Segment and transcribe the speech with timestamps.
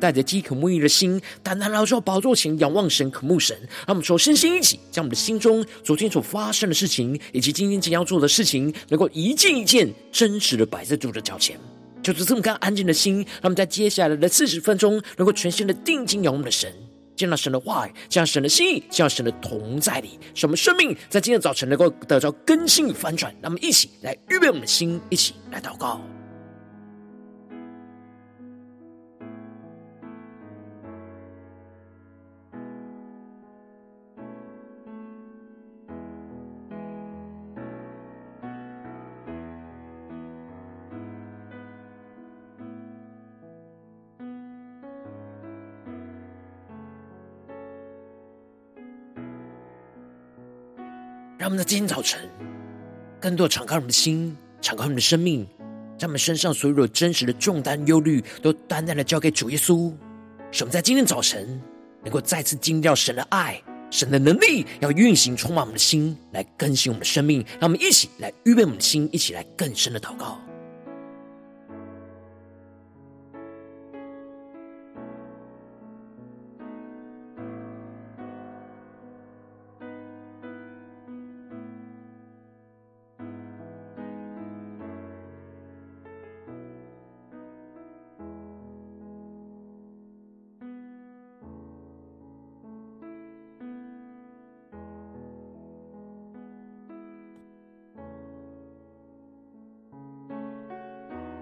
[0.00, 3.56] 带着饥渴慕义的心，单单来到宝座前仰望神、渴慕神。
[3.86, 11.60] 让我们说，身心一起，将我们的心中昨天所发生的事情，以及今天即将要做的事情，能够一件一件真实的摆在主的脚前。
[12.02, 16.72] 就是这么干安静的心，让我们在接下来的四十分钟，能够全心的定睛仰望我们的神，
[17.14, 23.30] 见到神的话语，见到神的心意，见到神的同在里，使我们生命在今天早晨能够得到更新与翻转。
[23.42, 26.00] 让我们一起来预备我们的心，一起来祷告。
[51.40, 52.20] 让我们在今天早晨，
[53.18, 55.48] 更多敞开我们的心，敞开我们的生命，
[55.96, 59.90] 将我们身上所有真实的重担、忧虑，都单单的交给主耶稣。
[60.52, 61.58] 使我们在今天早晨，
[62.04, 63.58] 能够再次惊掉神的爱、
[63.90, 67.42] 神的能力，要运行充满我们的心，来更新我们的生命。
[67.52, 70.38] 让我们一起来预备我们的心，一起来更深的祷告。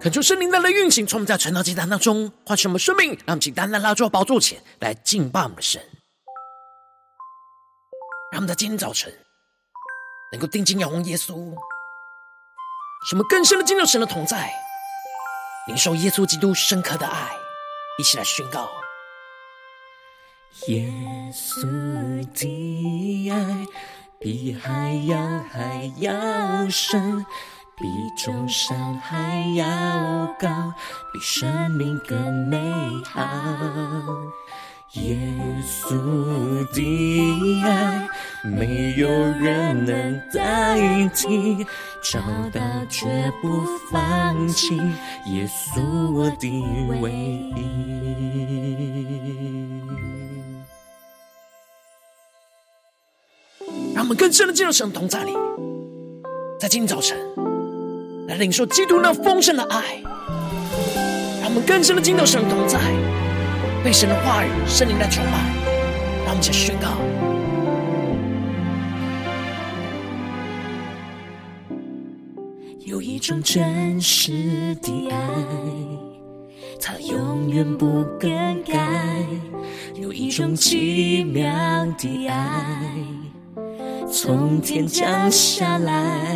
[0.01, 5.81] 恳求圣灵的运行，从我们在晨祷祭坛当中唤醒我们生命，让我们请单单拉住宝座前来敬拜我们的神。
[8.31, 9.13] 让我们在今天早晨
[10.31, 11.53] 能够定睛仰望耶稣，
[13.09, 14.49] 使我们更深的进入神的同在，
[15.67, 17.31] 领受耶稣基督深刻的爱，
[17.97, 18.69] 一起来宣告：
[20.67, 20.89] 耶
[21.33, 23.67] 稣的爱
[24.17, 27.25] 比海洋还要深。
[27.79, 29.65] 比众山还要
[30.37, 30.49] 高，
[31.13, 32.57] 比生命更美
[33.05, 33.21] 好。
[34.93, 35.15] 耶
[35.63, 35.95] 稣
[36.73, 38.09] 的爱，
[38.43, 41.65] 没有人能代替，
[42.03, 42.19] 找
[42.51, 44.75] 到绝不放弃。
[45.27, 45.81] 耶稣
[46.11, 46.49] 我的
[47.01, 47.55] 唯一。
[53.93, 55.33] 让我们更深的进入神同在里，
[56.59, 57.17] 在今天早晨。
[58.29, 60.03] 来领受基督那丰盛的爱，
[61.41, 62.79] 让我们更深的进入神同在，
[63.83, 65.33] 被神的话语、圣灵来充满，
[66.25, 66.89] 让我们一起宣告：
[72.85, 75.17] 有一种真实的爱，
[76.79, 78.29] 它永远不更
[78.61, 78.77] 改；
[79.95, 81.51] 有一种奇妙
[81.97, 82.93] 的爱。
[84.11, 86.27] 从天降下来，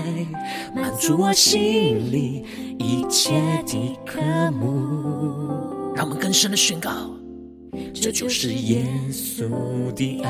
[0.75, 2.45] 满足我心里
[2.77, 3.33] 一切
[3.65, 5.93] 的渴慕。
[5.95, 6.91] 让我们更深的宣告，
[7.93, 10.29] 这就是耶稣的爱。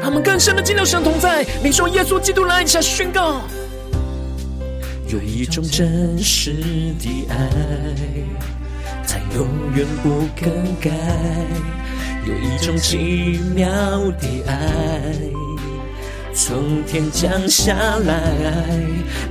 [0.00, 3.42] 让我们更深的进入神同在，领受耶稣基督来一下宣告。
[5.08, 6.52] 有一种真实
[6.98, 7.50] 的爱，
[9.06, 10.90] 它永远不更改。
[12.28, 13.66] 有一种奇妙
[14.20, 14.52] 的爱，
[16.34, 17.74] 从天降下
[18.04, 18.12] 来，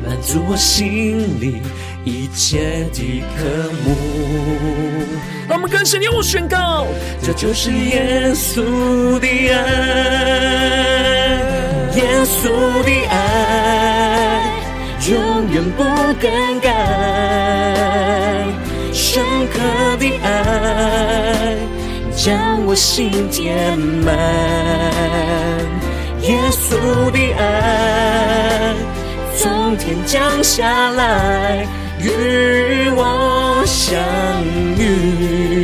[0.03, 1.61] 满足我心里
[2.03, 3.45] 一切的渴
[3.85, 3.95] 慕。
[5.47, 6.87] 让我们更深地宣告，
[7.21, 9.59] 这就是耶稣的爱，
[11.95, 12.49] 耶稣
[12.83, 14.41] 的爱
[15.07, 15.83] 永远不
[16.19, 18.43] 更改，
[18.91, 19.23] 深
[19.53, 19.59] 刻
[19.99, 21.55] 的爱。
[22.17, 24.17] 将我心填满，
[26.23, 28.73] 耶稣的爱
[29.37, 31.65] 从天降下来，
[32.01, 34.01] 与我相
[34.77, 35.63] 遇，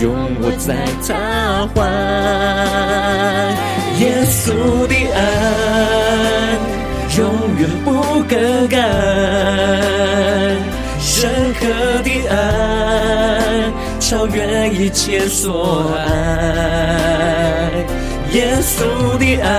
[0.00, 1.84] 拥我在他怀。
[3.98, 5.18] 耶稣的爱
[7.18, 7.26] 永
[7.58, 8.78] 远不更改，
[11.00, 11.28] 深
[11.58, 11.66] 刻
[12.04, 13.47] 的爱。
[14.08, 17.70] 超越一切所爱。
[18.32, 19.50] 耶稣的爱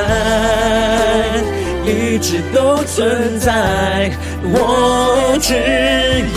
[1.86, 4.10] 一直都存在，
[4.42, 5.54] 我只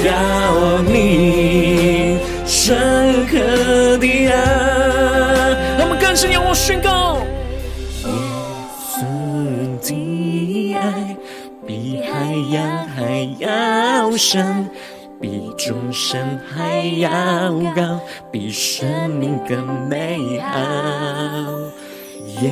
[0.05, 4.35] 要你深刻的爱。
[5.79, 7.17] 让我们更深仰望宣告。
[8.05, 8.13] 耶
[8.93, 9.01] 稣
[9.81, 11.17] 的爱
[11.67, 14.69] 比海洋还要深，
[15.23, 17.09] 比众生还要
[17.77, 18.01] 高，
[18.33, 20.59] 比生命更美好。
[22.43, 22.51] 耶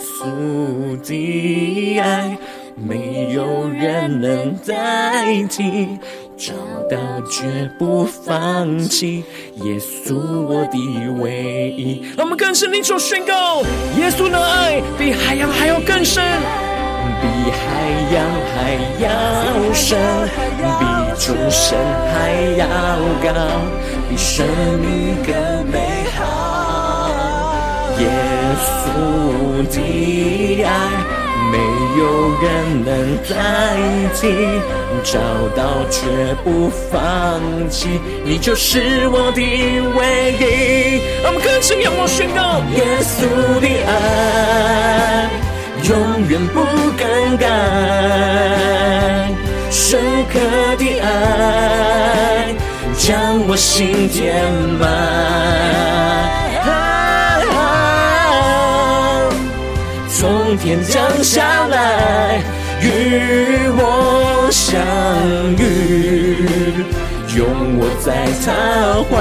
[0.00, 2.38] 稣的爱，
[2.74, 5.98] 没有人能代替，
[6.38, 6.54] 找
[6.90, 6.96] 到
[7.30, 9.22] 绝不放弃。
[9.56, 12.02] 耶稣，我的唯一。
[12.16, 13.60] 让我们更深领受宣告：
[13.98, 16.24] 耶稣的爱比海洋还要更深。
[17.20, 18.56] 比海洋还
[19.04, 19.98] 要深，
[20.80, 21.78] 比众山
[22.12, 22.66] 还要
[23.22, 23.28] 高，
[24.08, 24.46] 比生
[24.80, 25.34] 命更
[25.70, 25.74] 美
[26.16, 26.20] 好。
[27.98, 28.02] 耶
[28.60, 28.64] 稣
[29.70, 29.76] 的
[30.62, 30.68] 爱，
[31.50, 31.54] 没
[31.98, 32.00] 有
[32.42, 32.44] 人
[32.84, 32.88] 能
[33.24, 33.30] 代
[34.14, 34.20] 替，
[35.02, 35.18] 找
[35.56, 35.58] 到
[35.90, 35.96] 却
[36.44, 36.46] 不
[36.90, 37.40] 放
[37.70, 37.88] 弃，
[38.24, 39.40] 你就是我的
[39.96, 39.98] 唯
[40.38, 40.42] 一。
[41.24, 43.26] 我们更深仰望宣告：耶稣
[43.60, 43.90] 的爱。
[45.88, 45.92] 永
[46.28, 46.60] 远不
[46.98, 47.46] 更改，
[49.70, 50.00] 深
[50.32, 50.38] 刻
[50.76, 52.54] 的爱
[52.96, 54.34] 将我心填
[54.78, 54.88] 满，
[60.08, 62.40] 从天降下来
[62.80, 64.80] 与我相
[65.58, 66.84] 遇，
[67.36, 67.46] 拥
[67.78, 68.46] 我在他
[69.10, 69.14] 怀，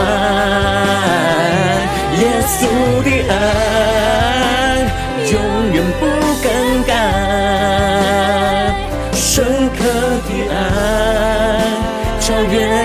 [2.22, 2.58] 耶稣
[3.04, 3.34] 的爱。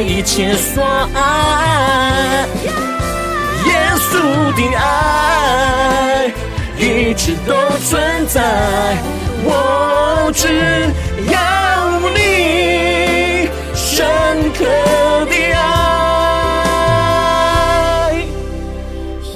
[0.00, 0.82] 一切所
[1.14, 2.46] 爱。
[3.66, 4.10] 耶稣
[4.56, 6.32] 的爱
[6.78, 7.54] 一直都
[7.84, 8.40] 存在，
[9.44, 10.48] 我只
[11.30, 11.38] 要
[12.16, 14.06] 你深
[14.54, 14.64] 刻
[15.26, 15.64] 的爱。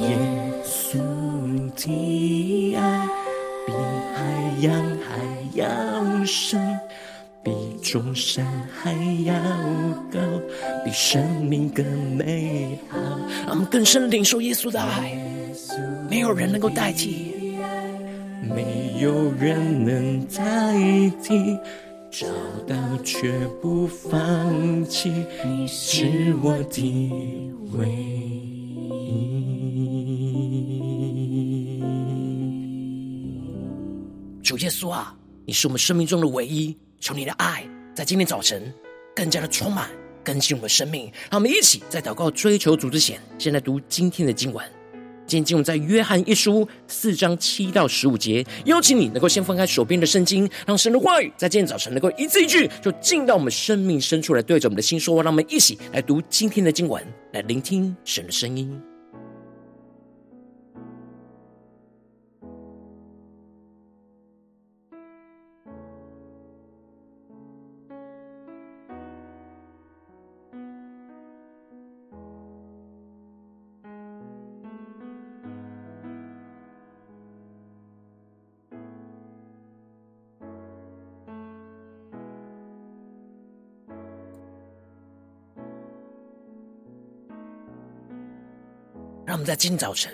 [0.01, 0.03] 耶
[0.65, 0.99] 稣
[1.77, 1.83] 的
[2.77, 2.81] 爱。
[3.67, 3.73] 比
[4.15, 4.17] 海
[4.61, 4.73] 洋
[5.05, 5.09] 还
[5.55, 5.65] 要
[6.25, 6.79] 深，
[7.43, 7.51] 比
[7.83, 8.47] 众山
[8.83, 8.93] 还
[9.25, 9.33] 要
[10.95, 11.85] 生命更
[12.17, 12.99] 美好。
[13.43, 15.19] 让我们更深领受耶稣的爱，
[16.09, 17.33] 没有人能够代替，
[18.43, 20.75] 没有人能代
[21.23, 21.59] 替，
[22.11, 22.27] 找
[22.67, 25.13] 到却不放弃，
[25.45, 27.13] 你是我的
[27.73, 28.45] 唯一。
[34.43, 37.65] 主耶稣啊，你是我们生命中的唯一，求你的爱。
[37.95, 38.73] 在今天早晨，
[39.15, 39.89] 更加的充满
[40.25, 44.65] 更新我们的生命，让我们一起在祷告追求主之前，先来读今天的经文。
[45.27, 48.45] 今天经文在约翰一书四章七到十五节。
[48.67, 55.23] 邀请你能够先翻开手边的圣经，让神的话语在今天早晨能够一字一句，就进到我们生命深处来，对着我们的心说话。
[55.23, 58.94] 让我们一起来读今天的经文，来聆听神的声音。
[89.45, 90.13] 在今早晨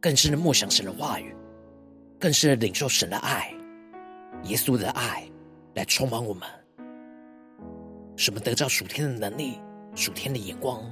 [0.00, 1.34] 更深的默想神的话语，
[2.18, 3.54] 更深的领受神的爱，
[4.44, 5.24] 耶稣的爱
[5.74, 6.48] 来充满我们，
[8.16, 9.60] 什么得到属天的能力、
[9.94, 10.82] 属天的眼光。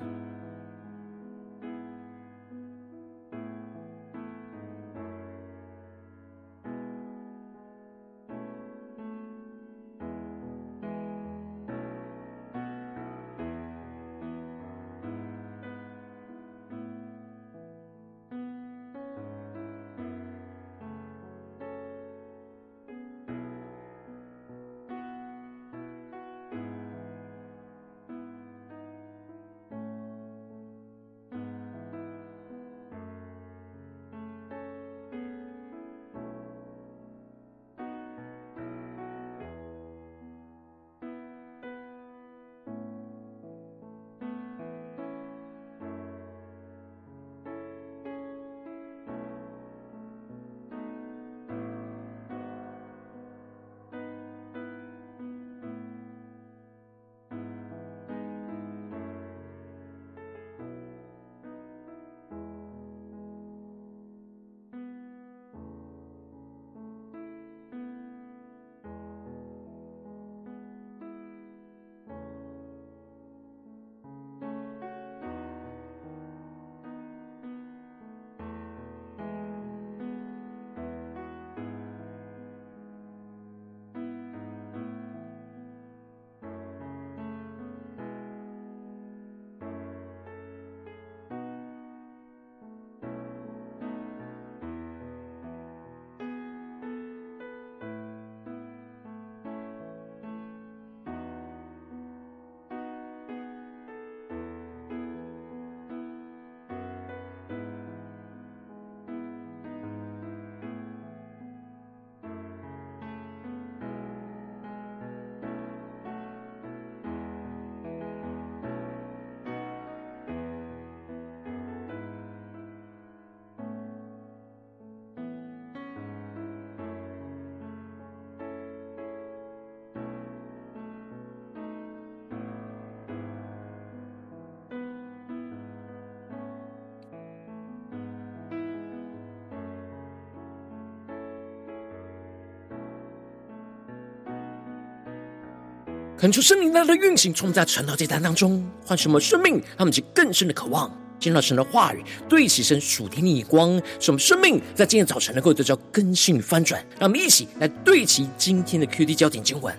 [146.23, 150.89] 恳求圣灵来的运行，充在晨祷祭坛当中，唤醒我们生命，让我们去更深的渴望，
[151.19, 156.81] 见到神的话语，对齐神属天的眼光，使我们生命在今天早晨能够得到更新与翻转。
[156.97, 159.77] 让我们一起来对齐今天的 QD 焦点经文，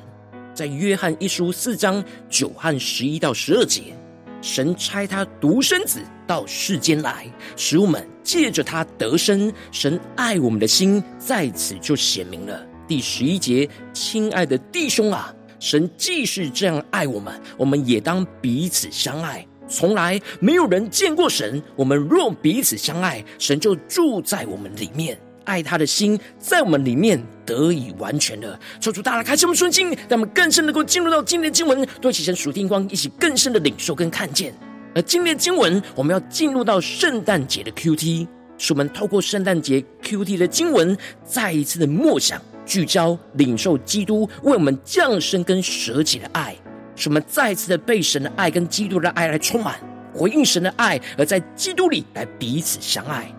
[0.53, 3.95] 在约翰一书四章九和十一到十二节，
[4.41, 9.49] 神差他独生子到世间来，使我们借着他得生。
[9.71, 12.67] 神爱我们的心在此就显明了。
[12.85, 15.33] 第十一节，亲爱的弟兄啊。
[15.63, 19.47] 神既是这样爱我们，我们也当彼此相爱。
[19.69, 28.59] 从来没有人见过神，我们若彼此相爱，神就住在我们里面，爱他的心在我们里面得以完全了。
[28.81, 34.53] 求主大大开启我们顺心，让我们更深能够进入到今天的经文，对齐神属天光，一起更深的领受跟看见。
[34.93, 38.27] 而今天的经文，我们要进入到圣诞节的 QT，
[38.57, 42.41] 是我们透过圣诞节 QT 的经文，再一次的默想。
[42.65, 46.55] 聚焦领受基督为我们降生跟舍己的爱，
[46.95, 49.79] 使我们再次的被神的爱跟基督的爱来充满，
[50.13, 53.33] 回应神的爱，而在基督里来彼此相爱。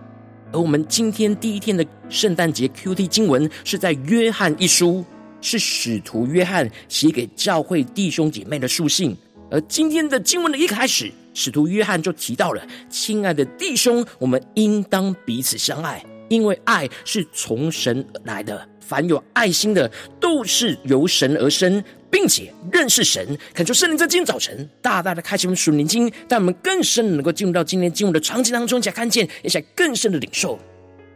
[0.53, 5.05] 而我们今天第一天的圣诞节 QT 经文是在约翰一书，
[5.41, 9.17] 是使徒约翰写给教会弟兄姐妹的书信。
[9.51, 23.37] 而今天的经文的一开始，使徒约翰就提到了：“亲爱的弟兄，我们应当彼此相爱，因为爱是从神来的。”凡有爱心的，都是由神而生，并且认识神。
[23.55, 30.59] 恳求圣灵在今天早晨大大的开启我们属灵经，让我们更深能够进入到今天经文的场景当中，一起来看见，一起来更深的领受。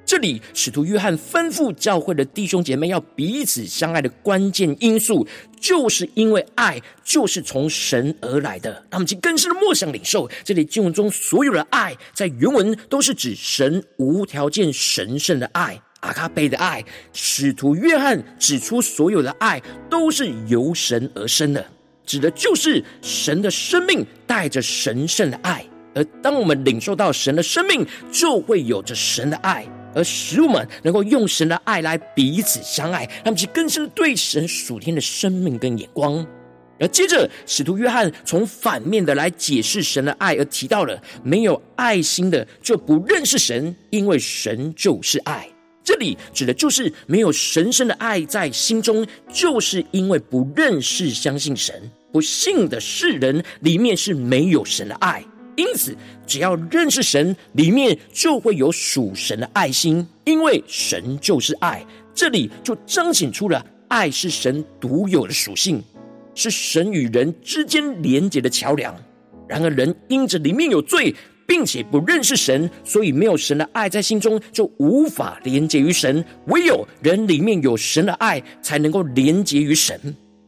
[0.05, 5.27] 这里使徒约翰吩咐教会的弟兄姐妹要彼此相爱的关键因素，
[5.61, 8.71] 就是因为爱就是从神而来的。
[8.89, 10.27] 让我们去更深的默想领受。
[10.43, 15.79] 这里经文中所有的爱，在原文都是指神无条件神圣的爱。
[16.01, 21.65] 阿卡贝的爱，使徒约翰指出，所有的爱都是由神而生的，
[22.07, 25.65] 指的就是神的生命带着神圣的爱。
[25.95, 36.25] 而当我们领受到神的生命，就会有着神的爱，而使我们能够用神的爱来彼此相爱，他们是更深对神属天的生命跟眼光。
[36.79, 45.49] 而接着，使徒约翰从反面的来解释神的爱，而提到了没有爱心的就不认识神，因为神就是爱。
[45.89, 51.91] 这里指的就是没有神圣的爱在心中，就是因为不认识、相信神。
[52.13, 55.25] 不信的世人里面是没有神的爱，
[55.57, 61.83] 因此只要认识神，里面就会有属神的爱心，因为神就是爱。
[62.15, 65.83] 这里就彰显出了爱是神独有的属性，
[66.35, 68.95] 是神与人之间连接的桥梁。
[69.49, 71.15] 然而人因着里面有罪。
[71.49, 76.23] 并且不认识神，所以没有神的爱在心中，就无法连接于神。
[76.49, 79.99] 唯有人里面有神的爱，才能够连接于神。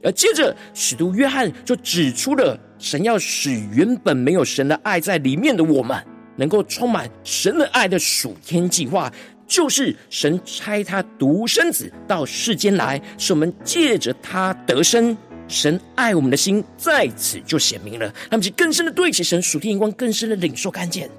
[0.02, 5.96] 而接着，使徒约翰就指出了神要使原本没有神的爱在里面的我们，
[6.36, 9.10] 能够充满神的爱的属天计划，
[9.46, 15.16] 就是神差他独生子到世间来，使我们借着他得生。
[15.50, 21.10] 神爱我们的心在此就显明了，他们就更深的对齐神属天眼光，更深的领受看见。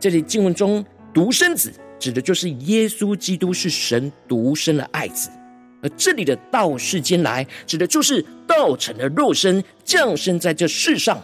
[0.00, 5.28] 这里经文中独生子指的就是耶稣基督是神独生的爱子，
[5.82, 11.22] 而这里的道世间来指的就是道成的肉身降生在这世上，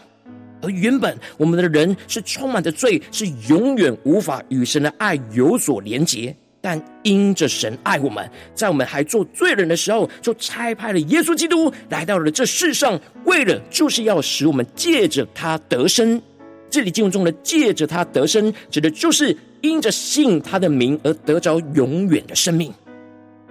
[0.60, 6.36] 而原本我们的人是充满着罪，是永远无法与神的爱有所连结。
[6.62, 16.22] 但因着神爱我们，在我们还做罪人的时候，就差派了耶稣基督来到了这世上，为了就是要使我们借着他得生。
[16.70, 22.72] 这里经文中的“借着他得生”，指的就是因着信他的名而得着永远的生命。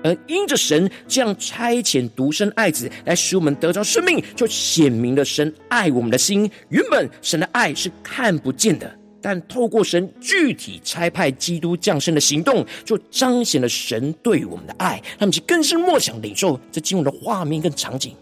[0.03, 6.49] 而因着神这样差遣独生爱子来使我们得着生命，就显明了神爱我们的心。
[6.69, 9.00] 原本神的爱是看不见的。
[9.21, 15.01] 但透过神具体差派基督降生的行动，就彰显了神对我们的爱。
[15.19, 18.15] 他们就更是默想领受这经文的画面跟场景。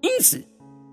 [0.00, 0.42] 因此，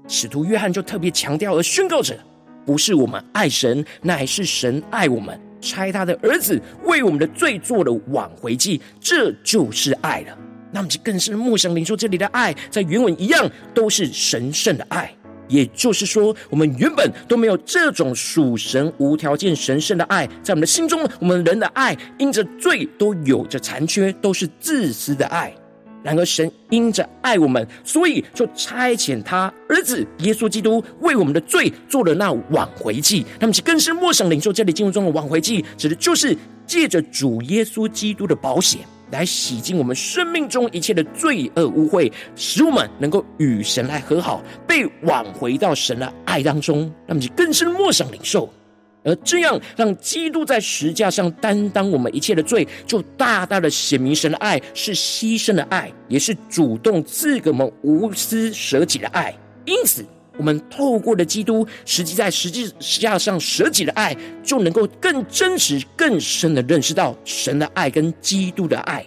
[0.08, 2.18] 使徒约翰就特别强调而宣告着：
[2.66, 10.38] 不是我们爱神，乃是神爱我们，差他的儿子为我们的罪做了挽回祭，这就是爱了。
[10.72, 15.14] 那么就更是默想领受这里的爱，在原文一样都是神圣的爱。
[15.52, 25.54] 也就是说，我们原本都没有这种属神无条件神圣的爱，在我们的心中，我们人的爱因着罪都有着残缺，都是自私的爱。
[26.04, 33.24] 然而，神因着爱我们，所以就差遣他儿子耶稣基督为我们的罪做了那挽回祭。
[33.40, 38.82] 他们是更深默想领受这里经文中的挽回祭，指的就是借着主耶稣基督的保险，
[39.12, 48.52] 来洗净我们生命中一切的罪恶污秽，使我们能够与神来和好，被挽回到神的爱当中，让我们更深默想领受。
[49.04, 59.34] 而这样，让基督在十字架上担当我们一切的罪，就大大的显明神的爱是牺牲的爱，也是主动赐给我们无私舍己的爱。
[59.66, 60.06] 因此，
[60.38, 69.06] 我们透过了基督实际在实际实际上舍己的爱，就能够更真实、更深的认识到神的爱跟基督的爱。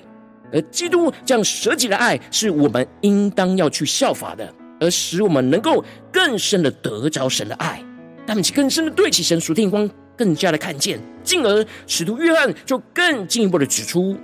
[0.53, 7.83] 而基督这样舍己的爱，是我们应当要去效法的，而使我们能够更深的得着神的爱。
[8.27, 14.17] 他们更深的对齐神属天光，更加的看见，进而使徒约翰就更进一步的指出，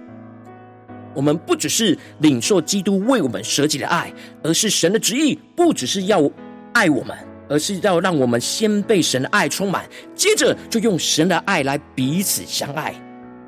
[1.14, 4.12] 我们不只是领受基督为我们舍己的爱，
[4.44, 6.30] 而是神的旨意不只是要
[6.72, 7.16] 爱我们，
[7.48, 12.94] 而是要让我们先被神的爱充满，接着就用神的爱来彼此相爱。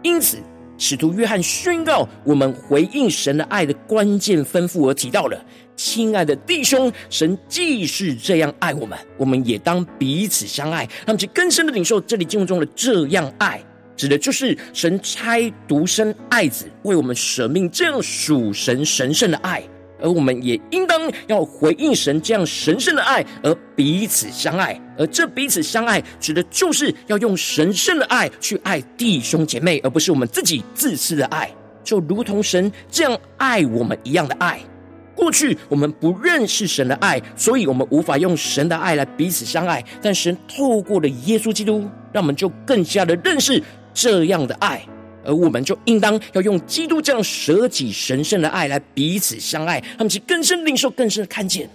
[0.03, 0.39] 因此，
[0.79, 5.45] 使徒约翰宣告我们回应神的爱的关键吩咐，而提到了。
[5.75, 10.85] 亲爱的弟兄，神既是这样爱我们，我们也当彼此相爱。
[10.85, 13.61] 让我们去更深的领受这里经文中的这样爱，
[13.97, 19.63] 指的就是神差独生爱子为我们舍命，这样属神神圣的爱。
[20.03, 24.79] 而我们也应当要回应神这样神圣的爱，而彼此相爱。
[24.99, 31.51] 而这彼此相爱，指的就是要用神圣的爱去爱弟兄姐妹，而不是我们自己自私的爱，
[31.83, 34.61] 就如同神这样爱我们一样的爱。
[35.15, 39.85] 过去我们不认识神的爱，所以我们无法用神的爱来彼此相爱。
[40.01, 43.63] 但神透过了耶稣基督，让我们就更加的认识
[43.95, 44.85] 这样的爱，
[45.25, 49.81] 而我们就应当要用基督这样舍己神圣的爱来彼此相爱。
[49.97, 51.69] 他们去更深领受、更深的看见，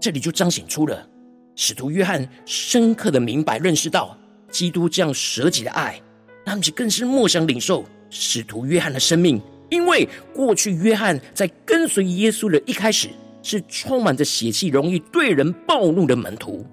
[0.00, 1.06] 这里就彰显出了
[1.54, 4.16] 使徒约翰深刻的明白认识到
[4.50, 6.00] 基督这样舍己的爱，
[6.44, 9.40] 他们去更深默想领受使徒约翰的生命。
[9.68, 13.08] 因为过去约翰在跟随耶稣的一开始
[13.42, 16.64] 是充满着血气、容易对人暴怒的门徒，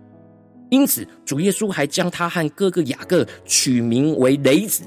[0.70, 4.84] 因此主耶稣还将他和哥哥雅各取名为雷子。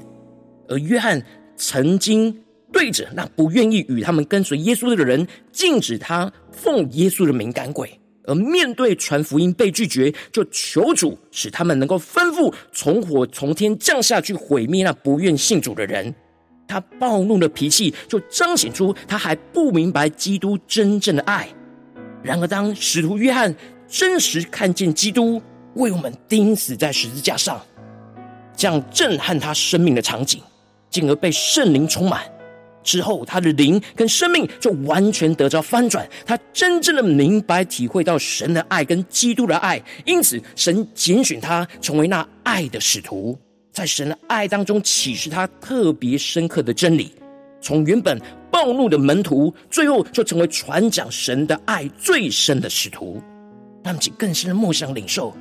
[0.67, 1.21] 而约翰
[1.55, 2.35] 曾经
[2.71, 7.99] 对着那不愿意与他们跟随耶稣的人，禁止他奉耶稣的名赶鬼。
[8.25, 16.13] 而面对传福音被拒绝，就求主使他们能够吩咐从火从天降下去毁灭那不愿信主的人。
[16.67, 21.47] 他暴怒的脾气就彰显出他还不明白基督真正的爱。
[22.21, 23.55] 然而，当使徒约翰
[23.87, 25.41] 真实看见基督
[25.75, 27.61] 为我们钉死在十字架上，
[28.57, 30.41] 这样震撼他生命的场景，
[30.89, 32.21] 进而被圣灵充满
[32.83, 36.07] 之后，他的灵跟生命就完全得着翻转。
[36.25, 43.37] 他真正的明白体会到神的爱跟基督的爱，因此神拣选他成为那爱的使徒。
[43.73, 47.11] 在神的爱当中启示他特别深刻的真理，
[47.61, 48.19] 从原本
[48.49, 53.21] 暴怒的门徒，最后就成为传讲神的爱最深的使徒。
[53.83, 55.35] 他们更深的默想领受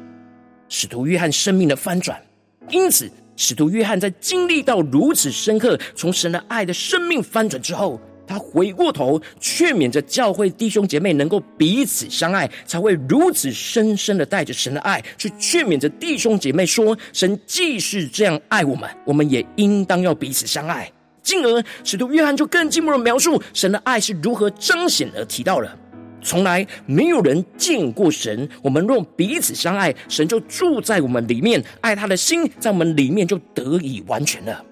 [0.68, 2.20] 使徒约翰生命的翻转。
[2.68, 8.01] 因此，使徒约翰在经历到如此深刻从神的爱的生命翻转之后。
[8.29, 20.90] 他回过头劝勉着教会弟兄姐妹能够彼此相爱，才会如此深深的带着神的爱去劝勉着弟兄姐妹说：神既是这样爱我们，我们也应当要彼此相爱。
[21.22, 25.79] 进而，使徒约翰就更进一步的描述神的爱是如何彰显，而提到了
[26.26, 28.48] 从来没有人见过神。
[28.60, 34.64] 我们若彼此相爱，神就住在我们里面，爱他的心在我们里面就得以完全了。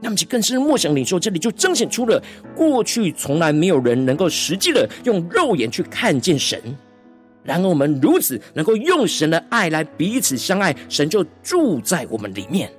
[0.00, 2.22] 那么，就更深默想领受，这里就彰显出了
[2.54, 6.58] 过去从来没有人能够实际的用肉眼去看见神。
[7.42, 12.70] 然而，我们如此能够用神的爱来彼此相爱，神就住在我们里面。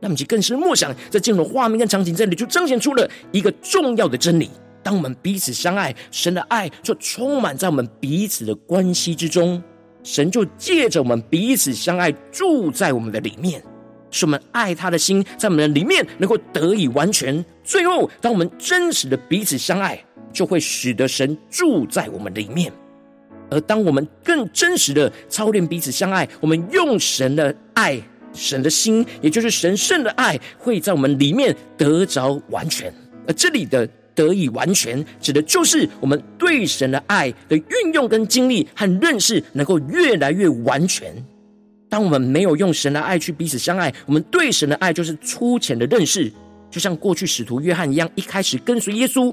[0.00, 4.48] 那么，就更深默想，在进入画面跟场景这里，就彰显出了一个重要的真理：
[4.84, 9.60] 当我们彼此相爱，神的爱就充满在我们彼此的关系之中，
[10.04, 13.60] 神就借着我们彼此相爱，住在我们的里面。
[14.10, 17.44] 使我们爱他的心在我们的里面能够得以完全。
[17.64, 19.98] 最后，当我们真实的彼此相爱，
[20.32, 22.72] 就会使得神住在我们里面。
[23.50, 28.00] 而当我们更真实的操练彼此相爱，我们用神的爱、
[28.32, 32.94] 神的心，也就是神圣的爱，会在我们里面得着完全。
[33.26, 41.12] 而这里的得以完全，指的就是我们对神的爱的运用跟经历和认识，能够越来越完全。
[41.88, 46.32] 当我们没有用神的爱去彼此相爱，我们对神的爱就是粗浅的认识，
[46.70, 49.32] 就像过去使徒约翰一样，一开始跟随耶稣。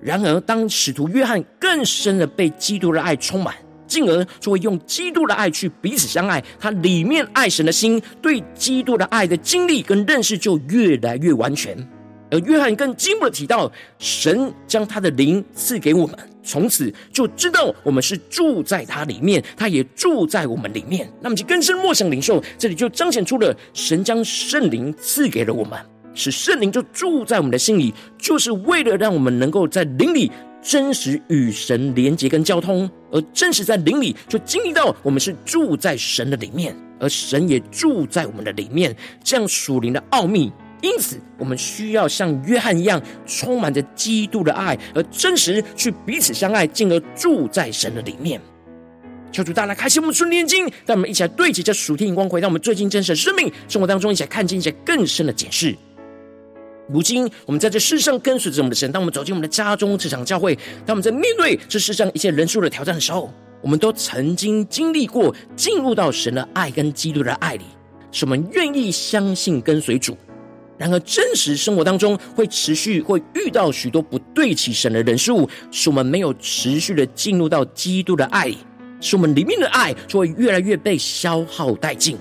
[0.00, 3.54] 然而，当使徒约翰更深的被基督的爱充满，
[3.86, 6.42] 进而就会用基督的爱去彼此相爱。
[6.58, 11.76] 他里面爱神的心，对基督的爱的经历跟认识就越来越完全。
[12.32, 21.08] 而约翰更进一步的提到，神将他的灵赐给我们，从此就知道我们是住在他里面，他也住在我们里面。
[21.20, 25.78] 那么就更深默想领受，这里就彰显出了神将圣灵赐给了我们，
[26.14, 30.32] 使圣灵就住在我们的心里，就是为了让我们能够在灵里。
[30.64, 40.52] 真实与神连接跟交通，而真实在灵里就经历到我们是住在神的里面，而神也住在我们的里面，这样属灵的奥秘。
[40.82, 48.40] 因此，我们需要像约翰一样，充满着基督的爱，而真实去彼此相爱，进而住在神的里面。
[49.30, 55.74] 求主大家开启我们属灵眼睛，让我们一起来对齐这属天荧光，回到我们最近真实的生命生活当中，一起来看见一些更深的解释。
[56.88, 58.90] 如今，我们在这世上跟随着我们的神。
[58.90, 67.64] 当我们走进我们的家中、这场教会，当我们在面对这世上一切人数的挑战的时候，我们都曾经经历过进入到神的爱跟基督的爱里，
[68.10, 70.18] 使我们愿意相信跟随主。
[70.82, 78.52] 然而，真实生活当中会持续会遇到许多不对起神的人事物，使我们没有持续的进入到基督的爱，
[79.00, 82.18] 使我们里面的爱就会越来越被消耗殆尽。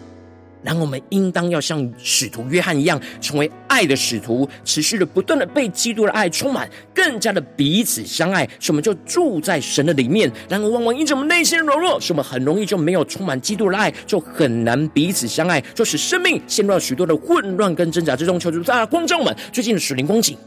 [0.63, 10.31] 然后我们应当要像使徒约翰一样，成为爱的使徒，持续的不断的被基督的爱充满，更加的彼此相爱，使我们就住在神的里面。
[10.47, 18.39] 然后往往因着我们内心的软弱，使我们很容易就没有充满基督的爱，就很难彼此相爱，就使生命陷入了许多的混乱跟挣扎之中。
[18.39, 20.37] 求主大家光照我们最近的属灵光景。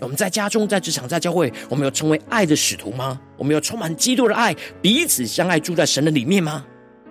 [0.00, 3.20] 我们在家中、在职场、在教会，我们有成为爱的使徒吗？
[3.36, 6.64] 我们有充满基督的爱，彼此相爱，住在神的里面吗？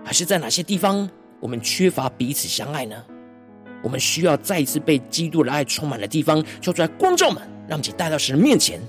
[0.04, 1.10] 还是在哪些地方？
[1.40, 2.96] 我们缺乏彼此相爱呢？
[3.84, 8.82] 我们需要再一次被基督的爱充满的地方，就在观众们，让其带到神面前。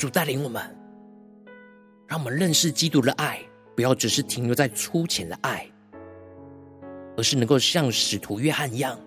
[0.00, 0.62] 主带领我们，
[2.08, 3.38] 让我们认识基督的爱，
[3.76, 5.70] 不要只是停留在粗浅的爱，
[7.18, 8.98] 而是能够像使徒约翰一样，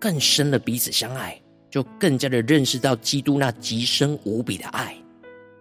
[0.00, 1.38] 更深的彼此相爱，
[1.70, 4.96] 就更加的认识到基督那极深无比的爱，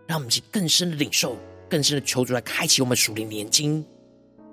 [0.07, 1.35] 让我们去更深的领受，
[1.69, 3.85] 更深的求主来开启我们属灵的眼睛，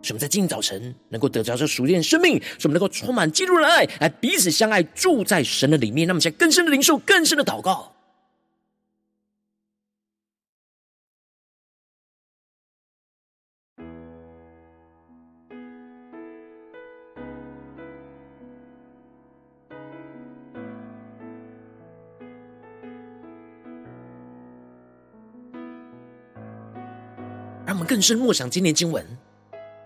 [0.03, 6.09] 使我们在今天早晨能够得着这熟练的生命，使我们能够充满基督的爱，来彼此相爱，住在神的里面。
[6.09, 7.95] 那么，在更深的领受，更深的祷告。
[27.93, 29.05] 更深默想今天经文，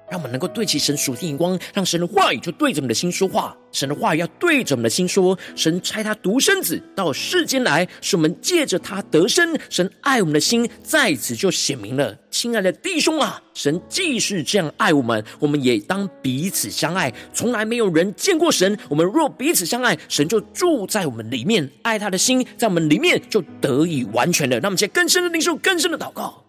[0.09, 3.57] 让我们能够对齐神属天眼光，让神的话语就对着我们的心说话。
[3.73, 5.37] 神的话语要对着我们的心说。
[5.57, 9.59] 神差他独生子到世间来，使我们借着他得生。
[9.69, 12.16] 神爱我们的心在此就显明了。
[12.31, 17.12] 亲爱的弟兄啊，神既是这样爱我们，我们也当彼此相爱。
[17.35, 24.61] 从来没有人见过神，我们若彼此相爱，神就住在我们里面，爱他的心在我们里面就得以完全了。
[24.61, 26.45] 让我们借更深的领受，更深的祷告。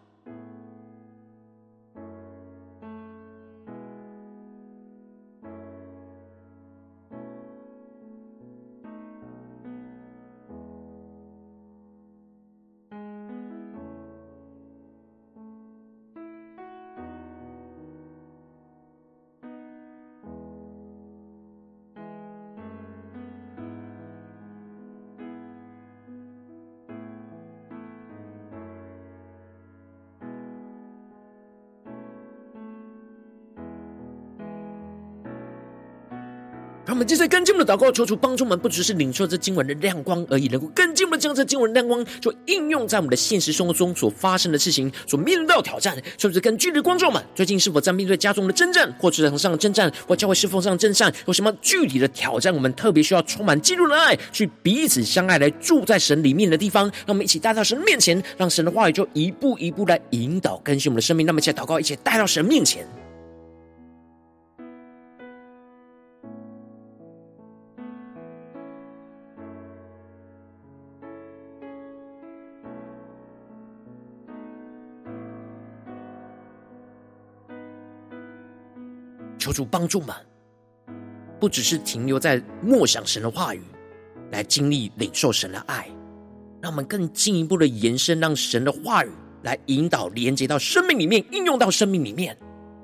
[36.88, 46.02] 让我们接着更进一步的祷告，求主帮助我们，不只是领受这经文的亮光而已，能够更进步的将这经文的亮光，就应用在我们的现实生活中所发生的事情，所面对到的挑战。
[46.18, 52.56] 甚至更具体的观众们，最近是否在面对家中的征战，或职场上的征战，或教会侍奉上的征战，有什么具体的挑战？
[52.56, 56.86] 我们特别需要充满基督的爱，去彼此相爱，来住在神里面的地方。
[57.06, 61.26] 让我们一起带到神面前，让神的话语就一步一步来引导更新我们的生命。
[61.26, 62.88] 那么，一起祷告，一起带到神面前。
[79.48, 80.14] 求主帮助们，
[81.40, 83.62] 不只是停留在默想神的话语，
[84.30, 85.88] 来经历领受神的爱，
[86.62, 89.10] 让我们更进一步的延伸，让神的话语
[89.44, 92.38] 来引导、连接到生命里面，应用到生命里面，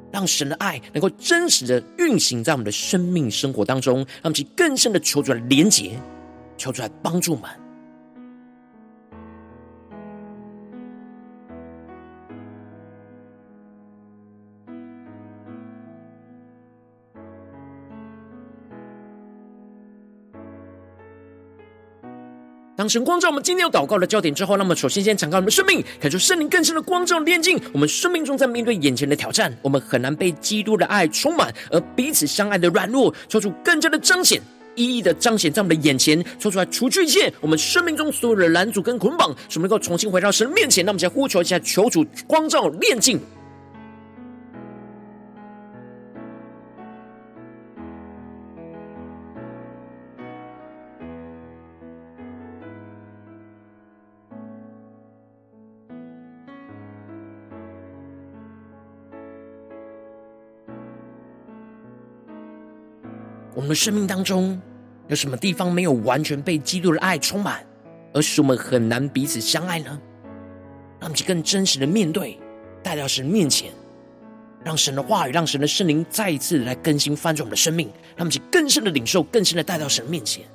[0.10, 6.00] 让神的爱能够真实的运行在我们的生命生活当中，让我们去更深的求主来连接，
[6.56, 7.44] 求主来帮助们。
[22.84, 34.42] 当神光照我们今天有祷告的焦点之后，那么首先先敞开我们的生命，感受圣灵更深的光照炼净我们生命中，在面对眼前的挑战，我们很难被基督的爱充满，而彼此相爱的软弱，求主更加的彰显，
[34.76, 40.86] 一一的彰显在我们的眼前，说出来除去一切我们生命中所有的拦阻跟捆绑，使我们能够重新回到神面前。
[40.86, 43.18] 那么，再呼求一下，求主光照炼净。
[63.74, 64.60] 生命当中
[65.08, 67.66] 有什么地方没有完全被基督的爱充满，
[68.14, 70.00] 而使我们很难彼此相爱呢？
[71.00, 72.40] 让我们去更真实的面对，
[72.82, 73.72] 带到神面前，
[74.64, 80.46] 让神的话语，让神的圣灵再一次来更新翻转我们的生命，让我们去更深的领受，更深的带到神面前。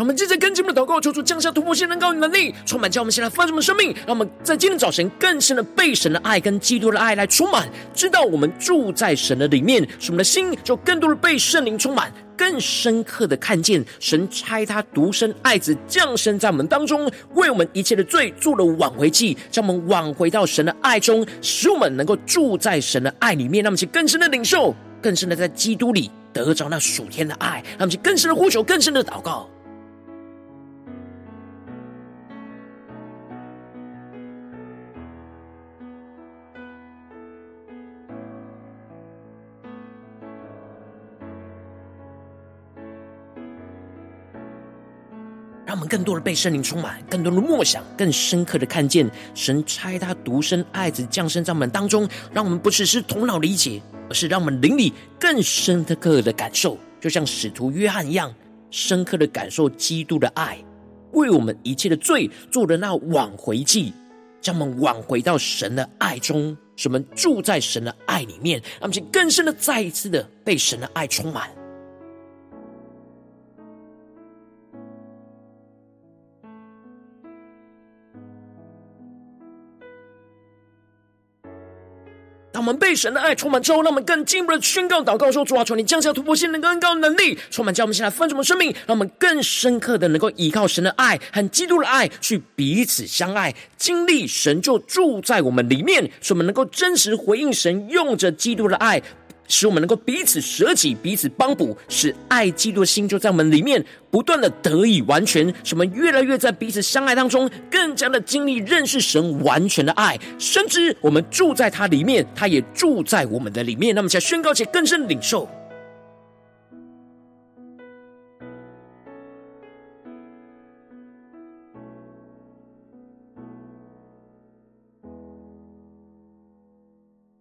[0.00, 3.94] 让我们接着跟进我们的祷告，求主降下突破性能高与能力，充满叫我们现在丰盛的生命。
[4.06, 23.62] 让我们在今天早晨更深的被神的爱跟基督的爱来充满，知道我们住在神的里面，使我们的心就更多的被圣灵充满，更深刻的看见神差他独生爱子降生在我们当中，为我们一切的罪做了挽回祭，将我们挽回到神的爱中，使我们能够住在神的爱里面。
[23.62, 27.62] 让我们去更深的领受，更深的在基督里得着那属天的爱。
[27.72, 29.46] 让我们去更深的呼求，更深的祷告。
[45.90, 58.32] 更多的被圣灵充满，更多的默想，更深刻的看见神差他独生爱子降生在我们当中，让我们不只是头脑理解，而是让我们灵里更深刻的感受，就像使徒约翰一样，
[58.70, 60.56] 深刻的感受基督的爱，
[61.12, 63.92] 为我们一切的罪做的那挽回祭，
[64.40, 71.50] 将我们挽回到神的爱中，使我们住在神的爱里面，让我们更深的再一次的被神的爱充满。
[82.60, 99.02] 我们被神的爱充满之后，让我们更进一步的宣告祷告说：“主啊，求你降下突破性能更高能力，充满叫我们现在分什么生命，让我们更深刻的能够依靠神的爱和基督的爱，去彼此相爱，经历神就住在我们里面，使我们能够真实回应神，用着基督的爱。”
[99.50, 105.52] 使我们能够彼此舍己，彼此帮补，使爱基督的心就在我们里面不断的得以完全。
[105.64, 113.94] 使我们越来越在彼此相爱当中，更加的经历认识神完全的爱，甚至我们住在他里面，他也住在我们的里面。
[113.94, 115.48] 那么，才宣告且更深的领受。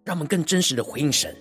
[0.06, 1.36] 让我们更真实的回应神。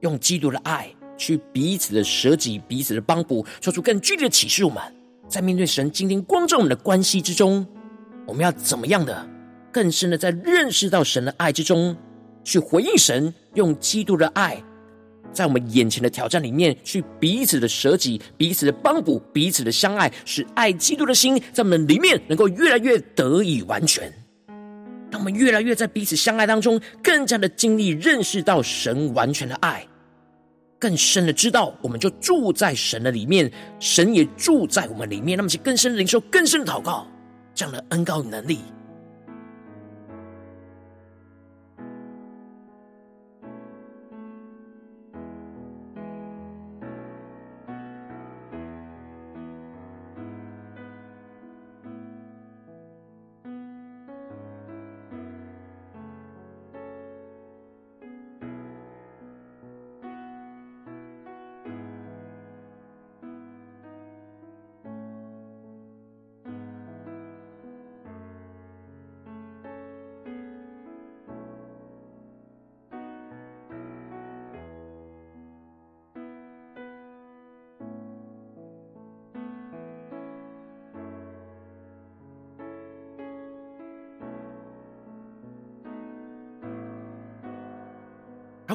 [0.00, 4.64] 用基督的爱去彼此的舍己，彼此的帮补，做出更具体的启示。
[4.64, 4.82] 我们
[5.28, 7.66] 在面对神今天光照我们的关系之中，
[8.26, 9.28] 我们要怎么样的
[9.70, 11.96] 更深的在认识到神的爱之中，
[12.42, 14.62] 去回应神，用基督的爱，
[15.32, 24.12] 在我们眼前的挑战里面，去彼此的舍己，彼此的帮补，彼此的相爱，使爱基督的心在我们里面能够越来越得以完全。
[25.20, 29.86] 我们越来越在彼此相爱当中，更加的经历认识到神完全的爱。
[30.78, 35.36] 更深的知道，我们就住在神的里面，神也住在我们里面。
[35.36, 37.06] 那么，就更深的领受，更深的祷告，
[37.54, 38.60] 这样的恩膏能力。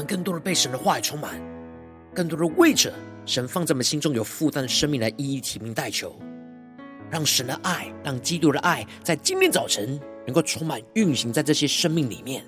[0.00, 1.38] 们更多的被神的话语充满，
[2.14, 2.90] 更多的为着
[3.26, 6.18] 神放在我们心中有负担的生命来一一提名代求，
[7.10, 12.42] 让神的爱，让基督的爱，在今天早晨能够充满运行在这些生命里面。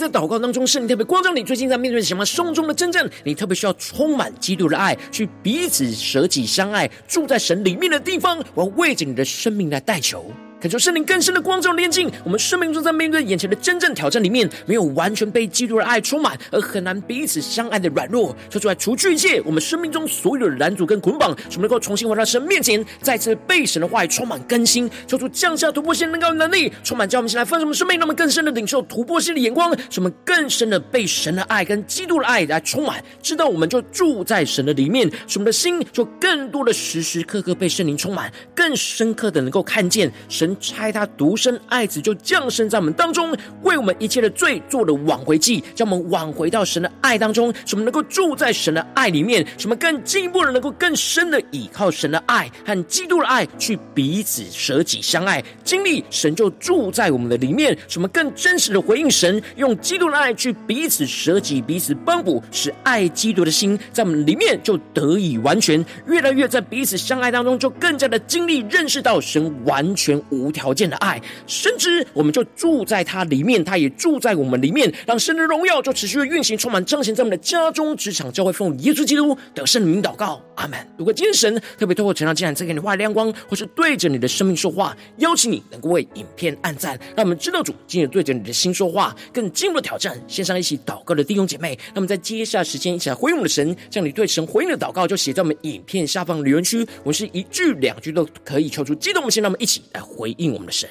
[0.00, 10.24] 在祷告当中，圣灵特别光照你，最近在面对什么生活中的真正，你特别需要充满基督的爱，去彼此舍己相爱，住在神里面的地方，我要为着你的生命来代求。
[10.60, 40.49] 恳求圣灵更深的光照炼净我们生命中，在面对眼前的真正挑战里面，没有完全被基督的爱充满，而很难彼此相爱的软弱，说出来除去一切我们生命中所有的拦阻跟捆绑，使我们能够重新回到神面前，再次被神的话语充满更新，求主降下突破性能高的能力，充满叫我们先来分盛我们生命，让我们更深的领受突破性的眼光，使我们更深的被神的爱跟基督的爱来充满，知道我们就住在神的里面，使我们的心就更多的时时刻刻被圣灵充满，更深刻的能够看见神。
[40.58, 70.90] 差他独生爱子就降生在我们当中，为我们一切的罪做了挽回祭，将我们挽回到神的爱当中，使我们能够住在神的爱里面，使我们更进一步的能够更深的依靠神的爱和基督的爱，去彼此舍己相爱，经历神就住在我们的里面，使我们更真实的回应神，用基督的爱去彼此舍己、彼此帮补，使爱基督的心在我们里面就得以完全，越来越在彼此相爱当中，就更加的经历认识到神完全无无条件。
[70.90, 80.76] 的爱，甚至我们就住在他里面，他也住在我们里面，让神的荣耀就持续的运行，充满彰显在我们的家中、职场、教会，奉耶稣基督得胜的名祷告，阿门。
[80.98, 90.20] 如果今天神特别透过成长，竟然在给你画亮光，或是对着你的生命说话，邀请你能够为影片按赞，让我们知道主今日对着你的心说话，更进一步的挑战。
[90.26, 100.88] 线上一起祷告的弟兄姐妹，那么在接下来时间一起来回应我们的神，将你对神回应的祷告就写在我们影片下方留言区，我们是一句两句都可以求出激动我们心，让我们一起来回应我们的神。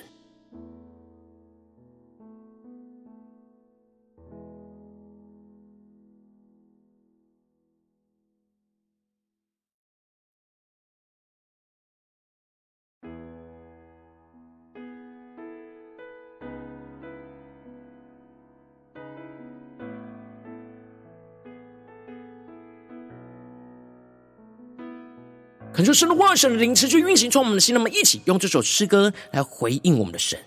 [25.79, 30.37] 恳求神的话语、神的灵持续运行，从我们的心，那么一起用这首诗歌来回应我们的神，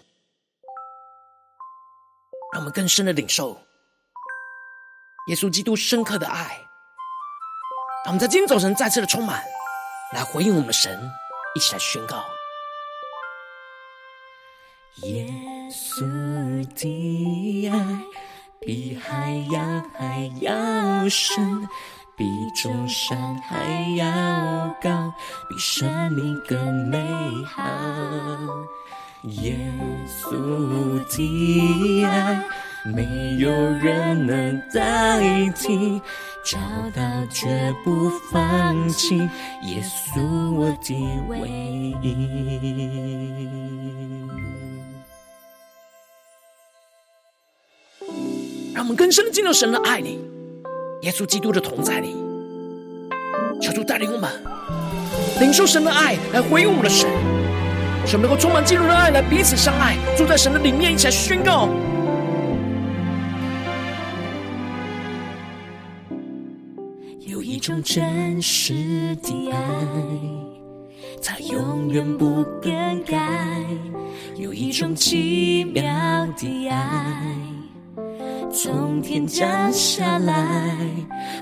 [2.53, 3.59] 让我们更深的领受
[5.28, 6.61] 耶稣基督深刻的爱。
[8.05, 9.43] 让我们在今天早晨再次的充满，
[10.12, 11.01] 来回应我们的神，
[11.55, 12.22] 一起来宣告：
[15.05, 15.26] 耶
[15.70, 18.03] 稣的爱
[18.61, 21.66] 比海洋还要深。
[22.16, 24.06] 比众山还要
[24.80, 25.12] 高，
[25.48, 26.98] 比生命更美
[27.46, 27.62] 好。
[29.22, 29.56] 耶
[30.06, 32.44] 稣的爱，
[32.84, 36.00] 没有人能代替，
[36.44, 36.58] 找
[36.94, 39.16] 到绝不放弃。
[39.62, 40.94] 耶稣，我的
[41.28, 41.48] 唯
[42.02, 42.16] 一。
[48.74, 50.18] 让我们更深的进入神的爱里。
[51.03, 52.14] 耶稣基督的同在里，
[53.61, 54.30] 求主带领我们
[55.40, 57.11] 领受神的爱，来回应我们的神，
[58.07, 61.68] 使我们能够充满基督的爱，来彼此相爱，住在神的里面，一起来宣告。
[67.18, 68.72] 有一种真实
[69.24, 69.59] 的爱，
[71.20, 73.66] 它永远不更改。
[74.36, 75.82] 有一种奇妙
[76.36, 77.36] 的爱，
[78.53, 80.76] 从天降下来，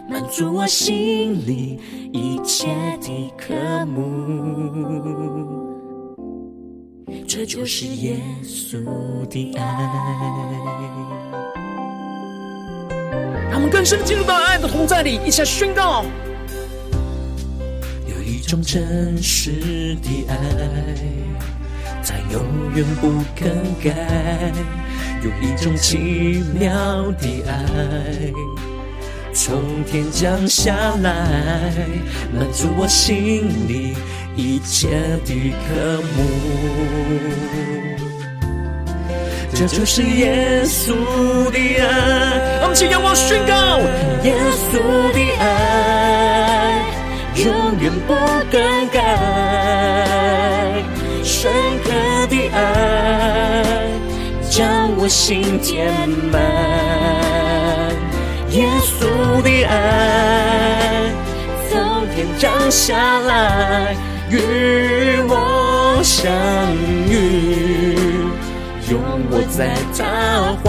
[0.09, 1.81] 满足我心里
[2.13, 2.69] 一切
[3.01, 3.53] 的渴
[3.85, 5.59] 慕。
[7.27, 8.85] 这就是耶稣
[9.29, 9.65] 的爱。
[13.51, 16.05] 让我们更深进入到爱的同在里，一起来宣告。
[18.07, 20.37] 有一种真实的爱，
[22.05, 22.41] 它永
[22.77, 23.51] 远不更
[23.83, 23.91] 改；
[25.23, 26.71] 有一种奇妙
[27.21, 27.53] 的爱，
[29.35, 31.75] 从天降下来，
[32.35, 33.95] 满足我心里
[34.35, 34.89] 一切
[35.27, 36.19] 的渴慕。
[39.53, 40.95] 这就是耶稣
[41.51, 43.79] 的爱，我们请仰望宣告：
[44.25, 44.35] 耶
[44.73, 44.79] 稣
[45.13, 46.83] 的爱
[47.37, 48.15] 永远不
[48.51, 48.99] 更改，
[51.23, 51.53] 深
[51.85, 51.91] 刻
[52.29, 53.90] 的爱
[54.51, 55.89] 将我心填
[56.33, 56.43] 满。
[58.51, 59.71] 耶稣的爱
[61.71, 63.95] 从天降下来，
[64.29, 64.37] 与
[65.29, 66.29] 我相
[67.09, 67.97] 遇。
[68.91, 70.03] 用我在他
[70.65, 70.69] 怀，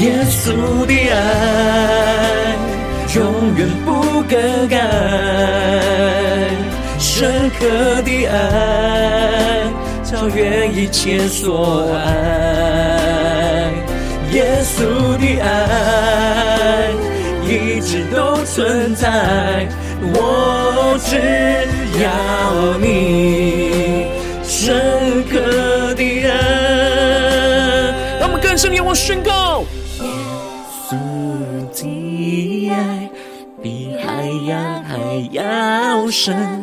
[0.00, 2.56] 耶稣的爱
[3.14, 3.18] 永
[3.58, 4.80] 远不更改，
[6.98, 9.68] 深刻的爱
[10.10, 13.70] 超越一切所爱，
[14.32, 16.90] 耶稣的爱
[17.46, 19.68] 一直都存在，
[20.02, 21.16] 我只
[22.02, 24.06] 要你
[24.42, 25.94] 深刻。
[25.94, 26.34] 的爱。
[28.18, 28.28] 让，
[28.84, 29.62] 我宣告：
[30.00, 30.08] 耶
[30.88, 30.96] 稣
[31.72, 33.08] 的爱
[33.62, 34.98] 比海洋还
[35.30, 36.59] 要深，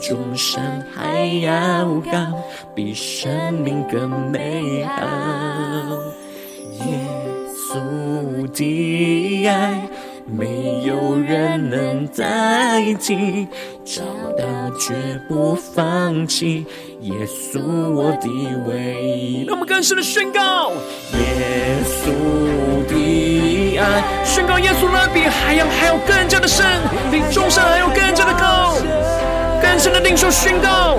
[0.00, 2.42] 众山还要高，
[2.74, 5.06] 比生命更美好。
[6.86, 6.94] 耶
[7.54, 9.88] 稣的爱。
[10.30, 13.48] 没有人能代替，
[13.82, 14.02] 找
[14.36, 14.44] 到
[14.78, 14.92] 绝
[15.26, 16.66] 不放弃，
[17.00, 17.58] 耶稣
[17.94, 18.28] 我的
[18.68, 19.46] 唯一。
[19.46, 20.70] 让我们更深的宣告，
[21.14, 22.12] 耶稣
[22.86, 26.66] 的爱，宣告耶稣呢比海洋还要更加的深，
[27.10, 28.76] 比众山还要更加的高，
[29.68, 30.96] 更深的领受宣告，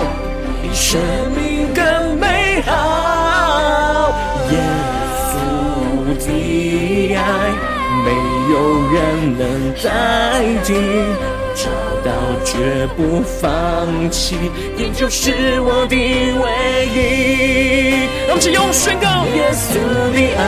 [0.62, 1.00] 比生
[1.34, 4.14] 命更美好。
[4.52, 4.58] 耶
[5.26, 5.34] 稣
[6.16, 7.20] 的爱。
[8.02, 8.08] 没
[8.50, 8.54] 有
[8.92, 9.44] 人能
[9.74, 9.90] 代
[10.64, 10.68] 替，
[11.54, 11.68] 找
[12.02, 12.10] 到
[12.44, 14.38] 绝不放弃，
[14.74, 15.94] 你就是我的
[16.40, 18.08] 唯一。
[18.26, 19.76] 让我们用宣告：耶稣
[20.14, 20.40] 的爱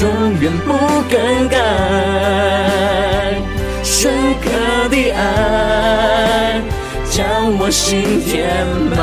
[0.00, 0.04] 永
[0.40, 0.68] 远不
[1.10, 1.58] 更改，
[4.02, 4.48] 深刻
[4.88, 6.58] 的爱
[7.10, 7.20] 将
[7.58, 8.98] 我心填满。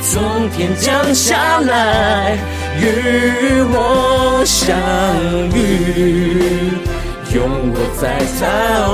[0.00, 2.38] 从天降下来，
[2.78, 4.78] 与我相
[5.50, 6.70] 遇，
[7.34, 7.42] 拥
[7.74, 8.40] 我在他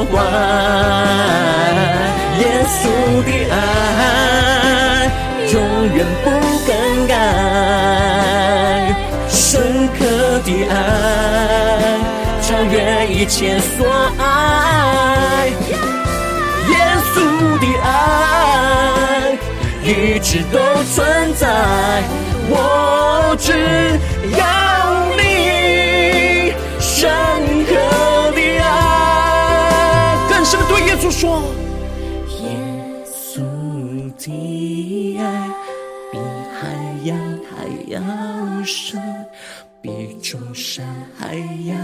[0.09, 0.17] 怀。
[2.41, 2.81] 耶稣
[3.27, 3.55] 的爱
[5.53, 5.55] 永
[5.95, 6.27] 远不
[6.67, 6.73] 更
[7.07, 7.13] 改，
[9.51, 10.05] 深刻
[10.45, 10.77] 的爱
[12.43, 13.87] 超越一切所
[14.19, 15.49] 爱。
[16.69, 16.77] 耶
[17.15, 17.17] 稣
[17.59, 17.89] 的爱。
[19.83, 20.59] 一直都
[20.95, 21.49] 存在，
[22.51, 23.53] 我只
[24.37, 24.45] 要
[25.17, 27.09] 你深
[27.65, 27.73] 刻
[28.33, 28.69] 的爱。
[30.29, 31.41] 更深的对耶稣说：
[32.43, 32.45] 耶
[33.07, 33.41] 稣
[34.19, 35.25] 的爱
[36.13, 36.19] 比
[36.61, 36.61] 海
[37.05, 37.17] 洋
[37.49, 37.99] 还要
[38.63, 39.01] 深，
[40.69, 40.85] 山
[41.17, 41.75] 还要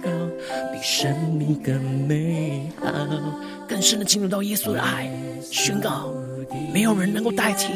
[0.00, 0.08] 高，
[0.72, 2.86] 比生命更美好。
[3.68, 5.10] 更深的进入到耶稣的爱，
[5.42, 6.14] 宣告。
[6.72, 7.72] 没有人能够代替，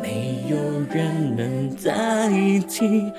[0.00, 0.56] 没有
[0.90, 2.30] 人能代
[2.66, 3.12] 替，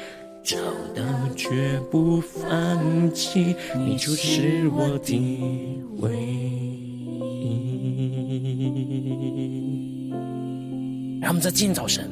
[0.43, 0.57] 找
[0.95, 1.03] 到
[1.35, 5.15] 绝不放弃，你就是我的
[5.97, 6.87] 唯一。
[11.21, 12.09] 让我们在今天早晨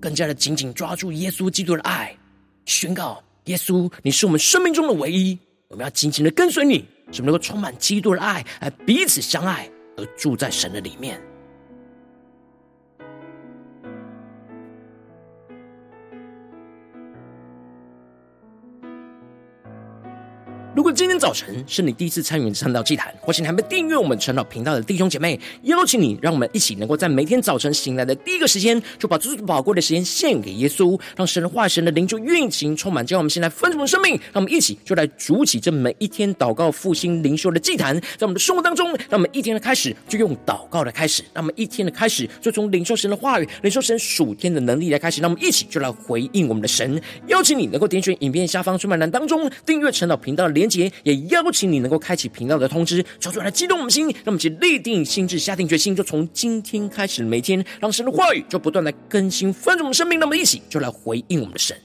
[0.00, 2.16] 更加的紧紧抓住耶稣基督的爱，
[2.64, 5.38] 宣告耶稣，你是我们生命中的唯一。
[5.68, 11.20] 我们要紧紧的跟随你，使我们能够充满基督的爱，来彼此相爱，而住在神的里面。
[20.76, 34.20] 如果今天早晨是你第一次参与晨祷祭坛，或是你还没订阅我们晨祷频道的弟兄姐妹，邀请你，让我们一起能够在每天早晨醒来的第一个时间，就把最宝贵的时间献给耶稣，让神的话、神的灵就运行充满，将我们现在丰盛的生命。
[34.34, 45.22] 让我们一起就来筑起这每一天祷告复兴灵修的祭坛，在我们的生活当中，让我们一天的开始就用祷告的开始，让我们一天的开始就从领受神的话语、领受神属天的能力来开始。
[45.22, 47.00] 让我们一起就来回应我们的神。
[47.28, 60.18] 邀请你能够点选影片下方说明栏当中订阅晨祷频道的连结，也邀请你能够开启频道的通知，求主来激动我们心，让我们一起立定心智，下定决心，就从今天开始每天，让神的话语就不断来更新丰盛我们生命。
[60.18, 61.76] 那么一起就来回应我们的神。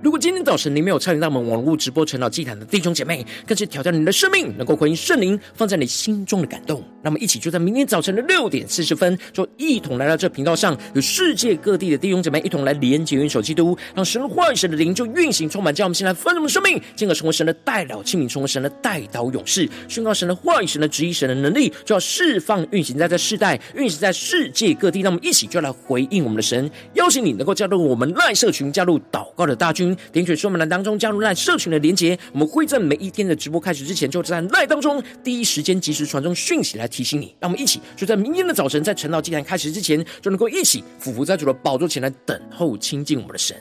[0.00, 6.82] 如果今天早晨你没有参与到我们网络直播晨祷祭坛的弟兄姐妹，更是挑战你的生命，能够回应圣灵放在你心中的感动。
[7.02, 25.02] 那么，一起就在明天早晨的六点四十分，就一同来到这频道上，与世界各地的弟兄姐妹一同来连接、元首基督，让神的话语、神的灵就运行充满，叫我们现在丰盛的生命，进而成为神的代祷器皿，成为神的代导勇士，宣告神的话语、神的旨意、神的能力，就要释放运行在这世代，运行在世界各地。
[25.02, 29.96] 那么，一起就来回应我们的神，邀请你能够加入我们赖社群，加入祷告的大军。
[30.10, 37.36] 点选说明栏当中加入赖社群的连接，我们会在每一天的直播开始之前，就在赖当中第一时间及时传送讯息来提醒你。
[37.38, 43.56] 让我们一起就在明天的早晨，在晨祷祭坛开始之前，就能够一起俯伏在主的宝座前来等候亲近我们的神。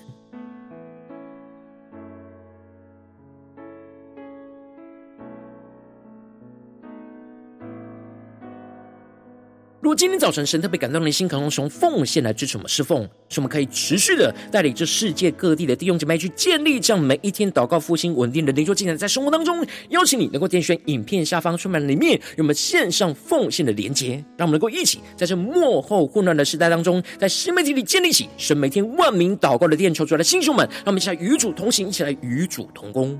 [9.87, 33.17] 如果今天早晨神特别感动你的心，可能从奉献来支持我们侍奉，使我们可以持续的带领这世界各地的弟兄姐妹去建立这样每一天祷告复兴稳定的灵修进展，在生活当中，邀请你能够点选影片下方说明里面有我们线上奉献的连结，让我们能够一起在这幕后混乱的时代当中，在新媒体里建立起神每天万名祷告的殿，求出来的弟兄们，让我们一起来与主同行，一起来与主同工。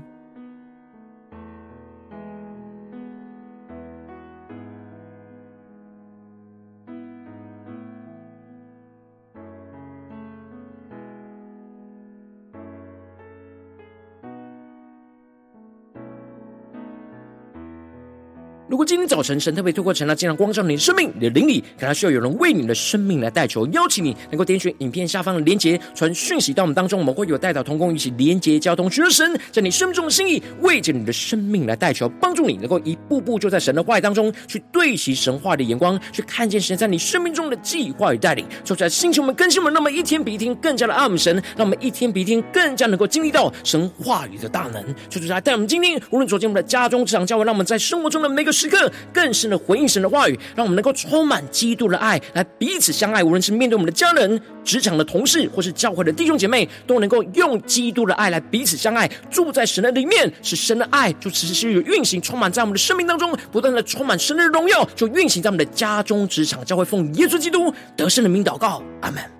[19.08, 48.52] 早晨神特别透过晨祷这样光照你的生命，你的灵里，可能需要有人为你的生命来代求，邀请你能够点选影片下方的连结，传讯息到我们当中，我们会有代祷同工一起连结交通，寻求神在你生命中的心意，为着你的生命来代求，帮助你能够一步步就在神的话语当中去对齐神话的眼光，去看见神在你生命中的计划与带领，就在星球们更新们，那么一天比一天更加的爱神，让我们一天比一天更加能够经历到神话语的大能，就是来带我们今天无论走进我们的家中、职场、教会，让我们在生活中的每个。
[48.58, 53.22] 时刻更深的回应神的话语，让我们能够充满基督的爱，来彼此相爱。
[53.22, 59.08] 无论是面对我们的家人、职场的同事，或是教会的弟兄姐妹，都能够用基督的爱来彼此相爱。
[59.30, 66.88] 住在神的里面，使神的爱就持续运行，充满在我们的生命当中，不断的充满神的荣耀，就运行在我们的家中、职场、教会。
[66.88, 69.37] 奉耶稣基督得胜的名祷告，阿门。